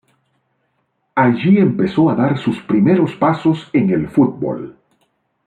[1.13, 4.75] Allí empezó a dar sus primeros pasos en el fútbol.